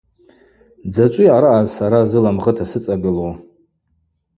[0.89, 3.33] Дзачӏвыйа араъа сара зыла мгъыта сыцӏагылу?